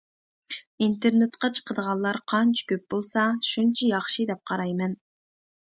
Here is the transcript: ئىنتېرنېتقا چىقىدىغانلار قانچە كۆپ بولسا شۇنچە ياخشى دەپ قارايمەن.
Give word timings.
ئىنتېرنېتقا 0.85 1.49
چىقىدىغانلار 1.57 2.19
قانچە 2.33 2.65
كۆپ 2.73 2.87
بولسا 2.95 3.27
شۇنچە 3.51 3.91
ياخشى 3.93 4.27
دەپ 4.33 4.43
قارايمەن. 4.53 4.99